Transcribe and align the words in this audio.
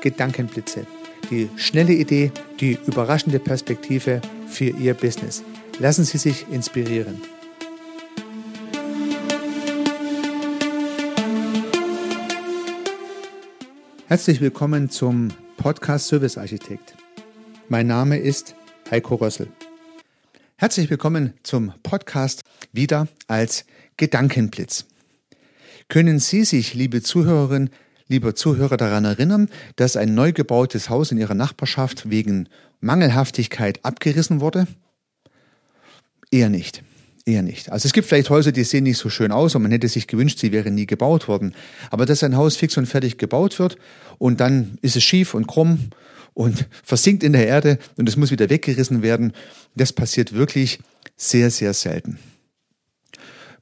Gedankenblitze. 0.00 0.86
Die 1.30 1.48
schnelle 1.56 1.92
Idee, 1.92 2.32
die 2.60 2.78
überraschende 2.86 3.38
Perspektive 3.38 4.20
für 4.48 4.70
Ihr 4.70 4.94
Business. 4.94 5.42
Lassen 5.78 6.04
Sie 6.04 6.18
sich 6.18 6.46
inspirieren. 6.50 7.20
Herzlich 14.06 14.40
willkommen 14.40 14.88
zum 14.88 15.28
Podcast 15.58 16.08
Service 16.08 16.38
Architekt. 16.38 16.94
Mein 17.68 17.86
Name 17.86 18.18
ist 18.18 18.54
Heiko 18.90 19.16
Rössel. 19.16 19.48
Herzlich 20.56 20.88
willkommen 20.88 21.34
zum 21.42 21.74
Podcast 21.82 22.42
wieder 22.72 23.06
als 23.26 23.66
Gedankenblitz. 23.98 24.86
Können 25.88 26.18
Sie 26.18 26.44
sich, 26.44 26.74
liebe 26.74 27.02
Zuhörerinnen, 27.02 27.70
lieber 28.08 28.34
Zuhörer, 28.34 28.76
daran 28.76 29.04
erinnern, 29.04 29.48
dass 29.76 29.96
ein 29.96 30.14
neu 30.14 30.32
gebautes 30.32 30.90
Haus 30.90 31.12
in 31.12 31.18
Ihrer 31.18 31.34
Nachbarschaft 31.34 32.10
wegen 32.10 32.48
Mangelhaftigkeit 32.80 33.84
abgerissen 33.84 34.40
wurde? 34.40 34.66
Eher 36.30 36.48
nicht. 36.48 36.82
Eher 37.26 37.42
nicht. 37.42 37.70
Also 37.70 37.86
es 37.86 37.92
gibt 37.92 38.08
vielleicht 38.08 38.30
Häuser, 38.30 38.52
die 38.52 38.64
sehen 38.64 38.84
nicht 38.84 38.96
so 38.96 39.10
schön 39.10 39.32
aus 39.32 39.54
und 39.54 39.60
man 39.62 39.70
hätte 39.70 39.88
sich 39.88 40.06
gewünscht, 40.06 40.38
sie 40.38 40.50
wären 40.50 40.74
nie 40.74 40.86
gebaut 40.86 41.28
worden. 41.28 41.54
Aber 41.90 42.06
dass 42.06 42.22
ein 42.22 42.36
Haus 42.36 42.56
fix 42.56 42.78
und 42.78 42.86
fertig 42.86 43.18
gebaut 43.18 43.58
wird 43.58 43.76
und 44.16 44.40
dann 44.40 44.78
ist 44.80 44.96
es 44.96 45.04
schief 45.04 45.34
und 45.34 45.46
krumm 45.46 45.90
und 46.32 46.66
versinkt 46.82 47.22
in 47.22 47.34
der 47.34 47.46
Erde 47.46 47.78
und 47.96 48.08
es 48.08 48.16
muss 48.16 48.30
wieder 48.30 48.48
weggerissen 48.48 49.02
werden, 49.02 49.32
das 49.74 49.92
passiert 49.92 50.32
wirklich 50.32 50.78
sehr, 51.16 51.50
sehr 51.50 51.74
selten. 51.74 52.18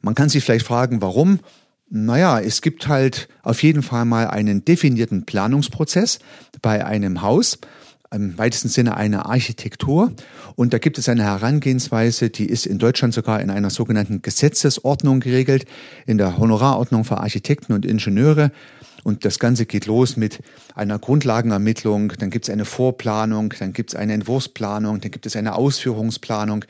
Man 0.00 0.14
kann 0.14 0.28
sich 0.28 0.44
vielleicht 0.44 0.66
fragen, 0.66 1.02
warum? 1.02 1.40
Naja, 1.88 2.40
es 2.40 2.62
gibt 2.62 2.88
halt 2.88 3.28
auf 3.42 3.62
jeden 3.62 3.82
Fall 3.82 4.04
mal 4.04 4.26
einen 4.26 4.64
definierten 4.64 5.24
Planungsprozess 5.24 6.18
bei 6.60 6.84
einem 6.84 7.22
Haus, 7.22 7.58
im 8.12 8.36
weitesten 8.38 8.68
Sinne 8.68 8.96
eine 8.96 9.26
Architektur. 9.26 10.12
Und 10.56 10.72
da 10.72 10.78
gibt 10.78 10.98
es 10.98 11.08
eine 11.08 11.22
Herangehensweise, 11.22 12.30
die 12.30 12.46
ist 12.46 12.66
in 12.66 12.78
Deutschland 12.78 13.14
sogar 13.14 13.40
in 13.40 13.50
einer 13.50 13.70
sogenannten 13.70 14.22
Gesetzesordnung 14.22 15.20
geregelt, 15.20 15.64
in 16.06 16.18
der 16.18 16.38
Honorarordnung 16.38 17.04
für 17.04 17.18
Architekten 17.18 17.72
und 17.72 17.84
Ingenieure. 17.84 18.50
Und 19.06 19.24
das 19.24 19.38
Ganze 19.38 19.66
geht 19.66 19.86
los 19.86 20.16
mit 20.16 20.40
einer 20.74 20.98
Grundlagenermittlung, 20.98 22.14
dann 22.18 22.28
gibt 22.28 22.46
es 22.46 22.50
eine 22.52 22.64
Vorplanung, 22.64 23.54
dann 23.56 23.72
gibt 23.72 23.90
es 23.90 23.94
eine 23.94 24.14
Entwurfsplanung, 24.14 25.00
dann 25.00 25.12
gibt 25.12 25.26
es 25.26 25.36
eine 25.36 25.54
Ausführungsplanung, 25.54 26.64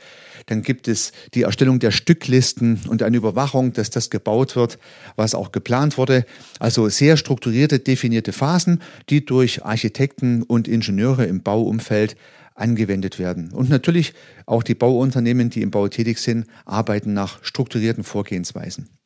dann 0.45 0.61
gibt 0.61 0.87
es 0.87 1.13
die 1.33 1.41
Erstellung 1.41 1.79
der 1.79 1.89
Stücklisten 1.89 2.81
und 2.89 3.01
eine 3.01 3.17
Überwachung, 3.17 3.73
dass 3.73 3.89
das 3.89 4.11
gebaut 4.11 4.55
wird, 4.55 4.77
was 5.15 5.33
auch 5.33 5.51
geplant 5.51 5.97
wurde. 5.97 6.27
Also 6.59 6.89
sehr 6.89 7.17
strukturierte, 7.17 7.79
definierte 7.79 8.33
Phasen, 8.33 8.83
die 9.09 9.25
durch 9.25 9.65
Architekten 9.65 10.43
und 10.43 10.67
Ingenieure 10.67 11.25
im 11.25 11.41
Bauumfeld 11.41 12.17
angewendet 12.53 13.17
werden. 13.17 13.51
Und 13.51 13.67
natürlich 13.71 14.13
auch 14.45 14.61
die 14.61 14.75
Bauunternehmen, 14.75 15.49
die 15.49 15.63
im 15.63 15.71
Bau 15.71 15.87
tätig 15.87 16.19
sind, 16.19 16.45
arbeiten 16.65 17.13
nach 17.13 17.43
strukturierten 17.43 18.03
Vorgehensweisen. 18.03 18.96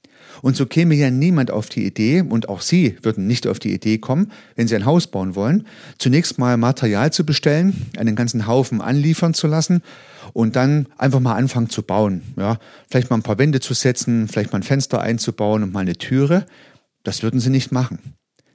Und 0.42 0.56
so 0.56 0.66
käme 0.66 0.96
ja 0.96 1.12
niemand 1.12 1.52
auf 1.52 1.70
die 1.70 1.86
Idee, 1.86 2.22
und 2.22 2.50
auch 2.50 2.62
Sie 2.62 2.98
würden 3.02 3.28
nicht 3.28 3.48
auf 3.48 3.60
die 3.60 3.74
Idee 3.74 3.98
kommen, 3.98 4.32
wenn 4.56 4.68
Sie 4.68 4.76
ein 4.76 4.86
Haus 4.86 5.08
bauen 5.08 5.36
wollen, 5.36 5.66
zunächst 5.98 6.40
mal 6.40 6.58
Material 6.58 7.12
zu 7.12 7.26
bestellen, 7.26 7.88
einen 7.98 8.16
ganzen 8.16 8.48
Haufen 8.48 8.82
anliefern 8.82 9.34
zu 9.34 9.48
lassen 9.48 9.82
und 10.34 10.56
dann 10.56 10.88
einfach 10.98 11.20
mal 11.20 11.36
anfangen 11.36 11.70
zu 11.70 11.84
bauen. 11.84 12.22
Ja, 12.38 12.58
vielleicht 12.90 13.10
mal 13.10 13.18
ein 13.18 13.24
paar 13.24 13.40
Wände 13.40 13.60
zu 13.60 13.74
setzen, 13.74 14.28
vielleicht 14.28 14.52
mal 14.52 14.60
ein 14.60 14.64
Fenster 14.64 15.02
einzubauen 15.02 15.64
und 15.64 15.74
mal 15.74 15.82
eine 15.82 15.96
Türe. 15.96 16.46
Das 17.04 17.24
würden 17.24 17.40
Sie 17.40 17.50
nicht 17.50 17.72
machen. 17.72 18.00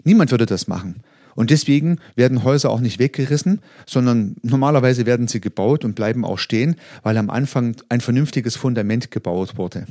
Niemand 0.05 0.31
würde 0.31 0.47
das 0.47 0.69
machen. 0.69 1.03
Und 1.37 1.51
deswegen 1.51 1.99
werden 2.17 2.43
Häuser 2.43 2.71
auch 2.71 2.81
nicht 2.81 2.99
weggerissen, 2.99 3.61
sondern 3.85 4.37
normalerweise 4.43 5.05
werden 5.05 5.29
sie 5.29 5.41
gebaut 5.41 5.85
und 5.85 5.95
bleiben 5.95 6.25
auch 6.25 6.39
stehen, 6.39 6.77
weil 7.03 7.19
am 7.19 7.29
Anfang 7.31 7.77
ein 7.91 8.01
vernünftiges 8.01 8.57
Fundament 8.57 9.11
gebaut 9.11 9.59
wurde. 9.59 9.87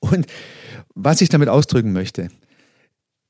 Und 0.00 0.26
was 0.96 1.20
ich 1.20 1.28
damit 1.28 1.48
ausdrücken 1.48 1.92
möchte, 1.92 2.28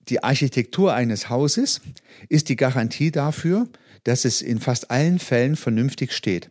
die 0.08 0.22
Architektur 0.22 0.94
eines 0.94 1.28
Hauses 1.28 1.80
ist 2.28 2.48
die 2.48 2.56
Garantie 2.56 3.10
dafür, 3.10 3.68
dass 4.04 4.24
es 4.24 4.40
in 4.40 4.60
fast 4.60 4.90
allen 4.90 5.18
Fällen 5.18 5.56
vernünftig 5.56 6.12
steht. 6.12 6.50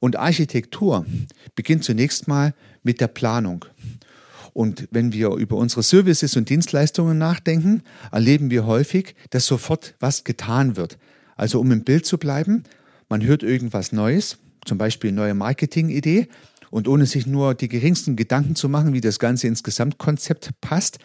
Und 0.00 0.16
Architektur 0.16 1.06
beginnt 1.54 1.84
zunächst 1.84 2.26
mal 2.26 2.52
mit 2.82 3.00
der 3.00 3.06
Planung. 3.06 3.64
Und 4.52 4.88
wenn 4.90 5.12
wir 5.12 5.30
über 5.34 5.56
unsere 5.56 5.84
Services 5.84 6.36
und 6.36 6.48
Dienstleistungen 6.48 7.16
nachdenken, 7.16 7.82
erleben 8.10 8.50
wir 8.50 8.66
häufig, 8.66 9.14
dass 9.30 9.46
sofort 9.46 9.94
was 10.00 10.24
getan 10.24 10.76
wird. 10.76 10.98
Also 11.36 11.60
um 11.60 11.70
im 11.70 11.84
Bild 11.84 12.06
zu 12.06 12.18
bleiben, 12.18 12.64
man 13.08 13.22
hört 13.22 13.44
irgendwas 13.44 13.92
Neues, 13.92 14.38
zum 14.64 14.78
Beispiel 14.78 15.10
eine 15.10 15.20
neue 15.20 15.34
Marketingidee, 15.34 16.26
und 16.70 16.88
ohne 16.88 17.06
sich 17.06 17.26
nur 17.26 17.54
die 17.54 17.68
geringsten 17.68 18.16
Gedanken 18.16 18.56
zu 18.56 18.68
machen, 18.68 18.92
wie 18.92 19.00
das 19.00 19.18
Ganze 19.18 19.46
ins 19.46 19.62
Gesamtkonzept 19.62 20.50
passt, 20.60 20.98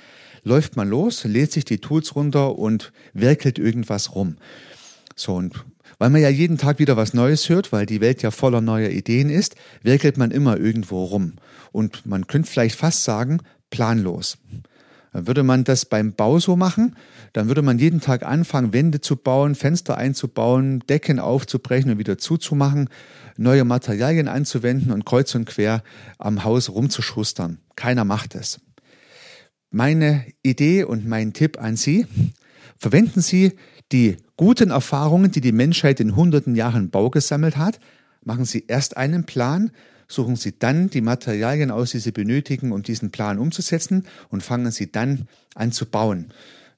läuft 0.44 0.76
man 0.76 0.90
los, 0.90 1.24
lädt 1.24 1.52
sich 1.52 1.66
die 1.66 1.80
Tools 1.80 2.16
runter 2.16 2.58
und 2.58 2.92
werkelt 3.14 3.60
irgendwas 3.60 4.16
rum. 4.16 4.38
So, 5.16 5.36
und 5.36 5.66
weil 6.00 6.10
man 6.10 6.22
ja 6.22 6.30
jeden 6.30 6.58
Tag 6.58 6.80
wieder 6.80 6.98
was 6.98 7.14
Neues 7.14 7.48
hört, 7.48 7.72
weil 7.72 7.86
die 7.86 8.02
Welt 8.02 8.24
ja 8.24 8.32
voller 8.32 8.62
neuer 8.62 8.90
Ideen 8.90 9.30
ist, 9.30 9.56
werkelt 9.84 10.18
man 10.18 10.32
immer 10.32 10.58
irgendwo 10.58 11.04
rum. 11.04 11.34
Und 11.72 12.06
man 12.06 12.26
könnte 12.26 12.50
vielleicht 12.50 12.76
fast 12.76 13.04
sagen, 13.04 13.40
planlos. 13.70 14.38
Würde 15.14 15.44
man 15.44 15.66
das 15.66 15.86
beim 15.86 16.14
Bau 16.14 16.40
so 16.40 16.56
machen, 16.56 16.96
dann 17.34 17.50
würde 17.50 17.62
man 17.62 17.80
jeden 17.80 18.00
Tag 18.00 18.24
anfangen, 18.24 18.72
Wände 18.72 19.02
zu 19.02 19.18
bauen, 19.18 19.56
Fenster 19.56 19.98
einzubauen, 19.98 20.80
Decken 20.88 21.20
aufzubrechen 21.20 21.92
und 21.92 21.98
wieder 21.98 22.18
zuzumachen, 22.18 22.90
neue 23.36 23.66
Materialien 23.66 24.30
anzuwenden 24.30 24.92
und 24.92 25.06
kreuz 25.06 25.36
und 25.36 25.46
quer 25.46 25.84
am 26.18 26.46
Haus 26.46 26.70
rumzuschustern. 26.70 27.60
Keiner 27.76 28.06
macht 28.06 28.36
es. 28.36 28.62
Meine 29.70 30.26
Idee 30.44 30.84
und 30.84 31.06
mein 31.06 31.34
Tipp 31.34 31.62
an 31.62 31.76
Sie, 31.76 32.06
verwenden 32.78 33.22
Sie 33.22 33.54
die 33.92 34.18
guten 34.38 34.70
Erfahrungen, 34.70 35.32
die 35.32 35.42
die 35.42 35.52
Menschheit 35.52 36.00
in 36.00 36.16
hunderten 36.16 36.56
Jahren 36.56 36.90
Bau 36.90 37.10
gesammelt 37.10 37.58
hat, 37.58 37.80
machen 38.24 38.46
Sie 38.46 38.66
erst 38.68 38.96
einen 38.96 39.26
Plan, 39.26 39.72
suchen 40.12 40.36
Sie 40.36 40.58
dann 40.58 40.90
die 40.90 41.02
Materialien 41.02 41.72
aus, 41.72 41.92
die 41.92 42.00
Sie 42.00 42.12
benötigen, 42.12 42.72
um 42.72 42.84
diesen 42.84 43.12
Plan 43.12 43.40
umzusetzen 43.40 44.06
und 44.30 44.44
fangen 44.44 44.72
Sie 44.72 44.92
dann 44.92 45.28
an 45.56 45.72
zu 45.72 45.86
bauen. 45.86 46.34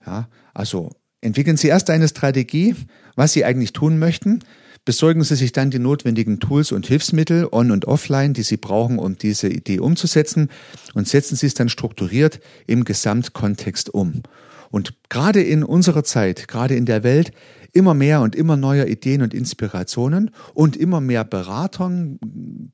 Ja, 0.06 0.28
also 0.54 0.92
entwickeln 1.22 1.58
Sie 1.58 1.68
erst 1.68 1.90
eine 1.90 2.08
Strategie, 2.08 2.76
was 3.16 3.34
Sie 3.34 3.46
eigentlich 3.46 3.74
tun 3.74 4.00
möchten. 4.00 4.40
Besorgen 4.86 5.24
Sie 5.24 5.36
sich 5.36 5.54
dann 5.54 5.72
die 5.72 5.80
notwendigen 5.80 6.40
Tools 6.40 6.74
und 6.74 6.88
Hilfsmittel 6.88 7.48
on 7.52 7.72
und 7.72 7.86
offline, 7.86 8.34
die 8.34 8.44
Sie 8.44 8.58
brauchen, 8.58 9.00
um 9.00 9.18
diese 9.18 9.48
Idee 9.48 9.80
umzusetzen 9.80 10.50
und 10.94 11.08
setzen 11.08 11.38
Sie 11.38 11.48
es 11.48 11.54
dann 11.54 11.70
strukturiert 11.70 12.42
im 12.68 12.84
Gesamtkontext 12.84 13.94
um. 13.94 14.24
Und 14.73 14.95
gerade 15.07 15.39
in 15.39 15.63
unserer 15.63 16.03
Zeit, 16.03 16.47
gerade 16.47 16.73
in 16.73 16.88
der 16.88 17.03
Welt, 17.03 17.31
immer 17.73 17.94
mehr 17.94 18.22
und 18.22 18.34
immer 18.34 18.57
neuer 18.57 18.88
Ideen 18.88 19.22
und 19.22 19.31
Inspirationen 19.31 20.31
und 20.56 20.75
immer 20.75 21.00
mehr 21.00 21.23
Beratern, 21.23 22.17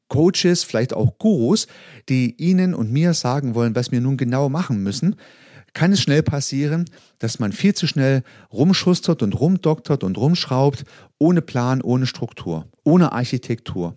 Coaches, 0.07 0.63
vielleicht 0.63 0.93
auch 0.93 1.17
Gurus, 1.17 1.67
die 2.07 2.37
Ihnen 2.37 2.73
und 2.73 2.89
mir 2.89 3.13
sagen 3.13 3.53
wollen, 3.53 3.75
was 3.75 3.91
wir 3.91 3.99
nun 3.99 4.15
genau 4.15 4.47
machen 4.47 4.81
müssen, 4.81 5.17
kann 5.73 5.91
es 5.91 5.99
schnell 5.99 6.23
passieren, 6.23 6.85
dass 7.19 7.39
man 7.39 7.51
viel 7.51 7.73
zu 7.73 7.85
schnell 7.85 8.23
rumschustert 8.53 9.21
und 9.21 9.37
rumdoktert 9.37 10.05
und 10.05 10.17
rumschraubt, 10.17 10.85
ohne 11.17 11.41
Plan, 11.41 11.81
ohne 11.81 12.05
Struktur, 12.05 12.65
ohne 12.85 13.11
Architektur. 13.11 13.93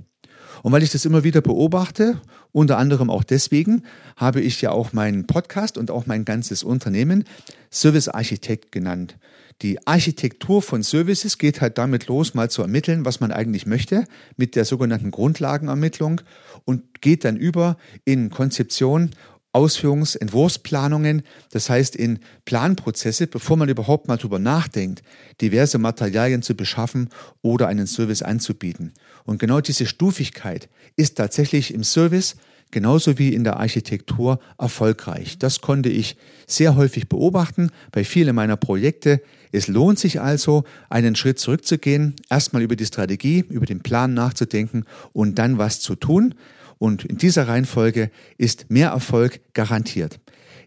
Und 0.62 0.72
weil 0.72 0.82
ich 0.82 0.90
das 0.90 1.04
immer 1.04 1.24
wieder 1.24 1.40
beobachte, 1.40 2.20
unter 2.52 2.78
anderem 2.78 3.10
auch 3.10 3.24
deswegen, 3.24 3.82
habe 4.16 4.40
ich 4.40 4.60
ja 4.62 4.70
auch 4.70 4.92
meinen 4.92 5.26
Podcast 5.26 5.76
und 5.76 5.90
auch 5.90 6.06
mein 6.06 6.24
ganzes 6.24 6.62
Unternehmen 6.62 7.24
Service 7.70 8.08
Architekt 8.08 8.72
genannt. 8.72 9.16
Die 9.62 9.86
Architektur 9.86 10.60
von 10.60 10.82
Services 10.82 11.38
geht 11.38 11.60
halt 11.60 11.78
damit 11.78 12.06
los, 12.06 12.34
mal 12.34 12.50
zu 12.50 12.62
ermitteln, 12.62 13.04
was 13.04 13.20
man 13.20 13.30
eigentlich 13.30 13.66
möchte, 13.66 14.06
mit 14.36 14.56
der 14.56 14.64
sogenannten 14.64 15.10
Grundlagenermittlung 15.10 16.20
und 16.64 17.00
geht 17.00 17.24
dann 17.24 17.36
über 17.36 17.76
in 18.04 18.30
Konzeption 18.30 19.10
Ausführungs-, 19.52 20.16
Entwurfsplanungen, 20.16 21.22
das 21.50 21.68
heißt 21.68 21.96
in 21.96 22.20
Planprozesse, 22.44 23.26
bevor 23.26 23.56
man 23.56 23.68
überhaupt 23.68 24.08
mal 24.08 24.16
drüber 24.16 24.38
nachdenkt, 24.38 25.02
diverse 25.40 25.78
Materialien 25.78 26.42
zu 26.42 26.54
beschaffen 26.54 27.08
oder 27.42 27.68
einen 27.68 27.86
Service 27.86 28.22
anzubieten. 28.22 28.92
Und 29.24 29.38
genau 29.38 29.60
diese 29.60 29.86
Stufigkeit 29.86 30.68
ist 30.96 31.16
tatsächlich 31.16 31.74
im 31.74 31.84
Service 31.84 32.36
genauso 32.72 33.18
wie 33.18 33.32
in 33.32 33.44
der 33.44 33.58
Architektur 33.60 34.40
erfolgreich. 34.58 35.38
Das 35.38 35.60
konnte 35.60 35.90
ich 35.90 36.16
sehr 36.46 36.74
häufig 36.74 37.08
beobachten 37.08 37.70
bei 37.92 38.02
vielen 38.02 38.34
meiner 38.34 38.56
Projekte. 38.56 39.20
Es 39.52 39.68
lohnt 39.68 39.98
sich 39.98 40.20
also, 40.20 40.64
einen 40.88 41.14
Schritt 41.14 41.38
zurückzugehen, 41.38 42.16
erstmal 42.30 42.62
über 42.62 42.74
die 42.74 42.86
Strategie, 42.86 43.44
über 43.48 43.66
den 43.66 43.82
Plan 43.82 44.14
nachzudenken 44.14 44.84
und 45.12 45.38
dann 45.38 45.58
was 45.58 45.80
zu 45.80 45.94
tun. 45.94 46.34
Und 46.82 47.04
in 47.04 47.16
dieser 47.16 47.46
Reihenfolge 47.46 48.10
ist 48.38 48.68
mehr 48.68 48.88
Erfolg 48.88 49.38
garantiert. 49.54 50.18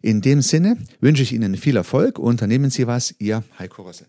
In 0.02 0.22
dem 0.22 0.42
Sinne 0.42 0.78
wünsche 1.02 1.22
ich 1.24 1.34
Ihnen 1.34 1.58
viel 1.58 1.76
Erfolg. 1.76 2.20
Unternehmen 2.20 2.70
Sie 2.70 2.88
was, 2.88 3.14
Ihr 3.20 3.44
Heiko 3.60 3.82
Rosse. 3.82 4.06